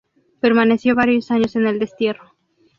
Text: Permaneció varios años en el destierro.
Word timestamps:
Permaneció 0.39 0.95
varios 0.95 1.29
años 1.29 1.55
en 1.55 1.67
el 1.67 1.77
destierro. 1.77 2.33